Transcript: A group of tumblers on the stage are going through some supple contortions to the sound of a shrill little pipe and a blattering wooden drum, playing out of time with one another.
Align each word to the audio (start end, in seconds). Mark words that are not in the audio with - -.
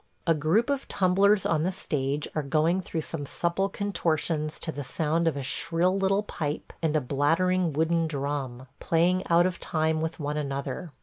A 0.25 0.33
group 0.33 0.71
of 0.71 0.87
tumblers 0.87 1.45
on 1.45 1.61
the 1.61 1.71
stage 1.71 2.27
are 2.33 2.41
going 2.41 2.81
through 2.81 3.01
some 3.01 3.23
supple 3.27 3.69
contortions 3.69 4.57
to 4.61 4.71
the 4.71 4.83
sound 4.83 5.27
of 5.27 5.37
a 5.37 5.43
shrill 5.43 5.95
little 5.95 6.23
pipe 6.23 6.73
and 6.81 6.95
a 6.95 7.01
blattering 7.01 7.71
wooden 7.71 8.07
drum, 8.07 8.65
playing 8.79 9.21
out 9.29 9.45
of 9.45 9.59
time 9.59 10.01
with 10.01 10.19
one 10.19 10.37
another. 10.37 10.91